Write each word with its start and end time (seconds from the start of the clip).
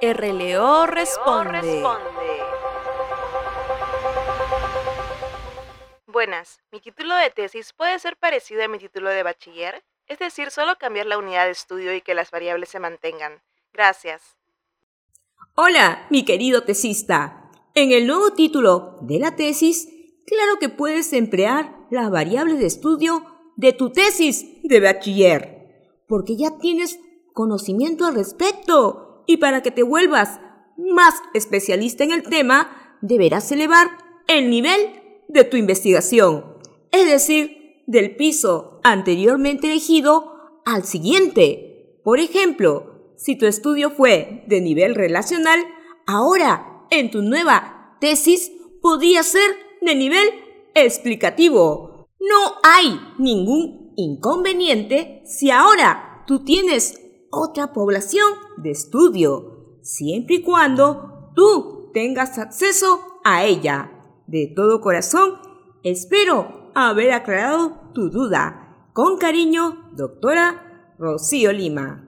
RLO 0.00 0.86
responde. 0.86 1.82
Buenas, 6.06 6.60
mi 6.70 6.80
título 6.80 7.16
de 7.16 7.30
tesis 7.30 7.72
puede 7.72 7.98
ser 7.98 8.16
parecido 8.16 8.62
a 8.62 8.68
mi 8.68 8.78
título 8.78 9.10
de 9.10 9.24
bachiller, 9.24 9.82
es 10.06 10.20
decir, 10.20 10.52
solo 10.52 10.76
cambiar 10.78 11.06
la 11.06 11.18
unidad 11.18 11.46
de 11.46 11.50
estudio 11.50 11.92
y 11.94 12.00
que 12.00 12.14
las 12.14 12.30
variables 12.30 12.68
se 12.68 12.78
mantengan. 12.78 13.42
Gracias. 13.72 14.36
Hola, 15.56 16.06
mi 16.10 16.24
querido 16.24 16.62
tesista. 16.62 17.50
En 17.74 17.90
el 17.90 18.06
nuevo 18.06 18.32
título 18.34 18.98
de 19.00 19.18
la 19.18 19.34
tesis, 19.34 19.88
claro 20.26 20.60
que 20.60 20.68
puedes 20.68 21.12
emplear 21.12 21.74
las 21.90 22.08
variables 22.10 22.60
de 22.60 22.66
estudio 22.66 23.24
de 23.56 23.72
tu 23.72 23.90
tesis 23.90 24.62
de 24.62 24.78
bachiller, 24.78 26.04
porque 26.06 26.36
ya 26.36 26.56
tienes 26.58 27.00
conocimiento 27.34 28.06
al 28.06 28.14
respecto 28.14 29.07
y 29.28 29.36
para 29.36 29.62
que 29.62 29.70
te 29.70 29.82
vuelvas 29.84 30.40
más 30.78 31.14
especialista 31.34 32.02
en 32.02 32.12
el 32.12 32.22
tema, 32.22 32.96
deberás 33.02 33.52
elevar 33.52 33.86
el 34.26 34.48
nivel 34.48 34.80
de 35.28 35.44
tu 35.44 35.58
investigación, 35.58 36.56
es 36.90 37.06
decir, 37.06 37.82
del 37.86 38.16
piso 38.16 38.80
anteriormente 38.82 39.66
elegido 39.70 40.32
al 40.64 40.84
siguiente. 40.84 42.00
Por 42.02 42.20
ejemplo, 42.20 43.12
si 43.18 43.36
tu 43.36 43.44
estudio 43.44 43.90
fue 43.90 44.44
de 44.46 44.62
nivel 44.62 44.94
relacional, 44.94 45.60
ahora 46.06 46.86
en 46.90 47.10
tu 47.10 47.20
nueva 47.20 47.98
tesis 48.00 48.50
podría 48.80 49.22
ser 49.22 49.50
de 49.82 49.94
nivel 49.94 50.26
explicativo. 50.74 52.08
No 52.18 52.54
hay 52.62 52.98
ningún 53.18 53.92
inconveniente 53.96 55.22
si 55.26 55.50
ahora 55.50 56.24
tú 56.26 56.44
tienes 56.44 56.98
otra 57.30 57.72
población 57.72 58.26
de 58.56 58.70
estudio, 58.70 59.78
siempre 59.82 60.36
y 60.36 60.42
cuando 60.42 61.32
tú 61.34 61.90
tengas 61.92 62.38
acceso 62.38 63.00
a 63.24 63.44
ella. 63.44 63.92
De 64.26 64.52
todo 64.54 64.80
corazón, 64.80 65.34
espero 65.82 66.70
haber 66.74 67.12
aclarado 67.12 67.90
tu 67.94 68.10
duda. 68.10 68.90
Con 68.92 69.18
cariño, 69.18 69.90
doctora 69.94 70.94
Rocío 70.98 71.52
Lima. 71.52 72.07